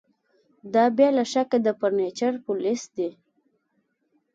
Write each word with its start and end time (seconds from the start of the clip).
دا 0.73 0.83
بې 0.97 1.07
له 1.17 1.23
شکه 1.31 1.57
د 1.63 1.67
فرنیچر 1.79 2.33
پولیس 2.45 2.81
دي 2.95 3.09